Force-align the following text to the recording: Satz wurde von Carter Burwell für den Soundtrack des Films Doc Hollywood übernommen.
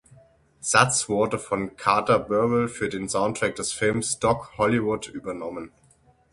Satz 0.61 1.09
wurde 1.09 1.37
von 1.37 1.75
Carter 1.77 2.17
Burwell 2.17 2.67
für 2.67 2.89
den 2.89 3.07
Soundtrack 3.07 3.55
des 3.57 3.71
Films 3.71 4.17
Doc 4.17 4.57
Hollywood 4.57 5.07
übernommen. 5.09 5.71